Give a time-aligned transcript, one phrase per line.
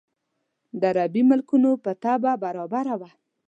[0.79, 3.09] د عربي ملکونو په طبع برابره وه.